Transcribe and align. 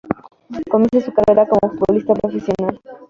Comienza 0.71 0.99
su 1.01 1.13
carrera 1.13 1.47
como 1.47 1.73
futbolista 1.73 2.15
profesional. 2.15 2.81